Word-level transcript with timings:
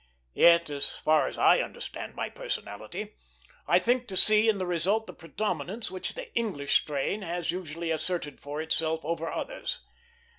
Yet, 0.33 0.71
as 0.71 0.97
far 0.97 1.27
as 1.27 1.37
I 1.37 1.59
understand 1.59 2.15
my 2.15 2.27
personality, 2.27 3.13
I 3.67 3.77
think 3.77 4.07
to 4.07 4.17
see 4.17 4.49
in 4.49 4.57
the 4.57 4.65
result 4.65 5.05
the 5.05 5.13
predominance 5.13 5.91
which 5.91 6.15
the 6.15 6.33
English 6.35 6.81
strain 6.81 7.21
has 7.21 7.51
usually 7.51 7.91
asserted 7.91 8.39
for 8.39 8.63
itself 8.63 9.05
over 9.05 9.31
others. 9.31 9.79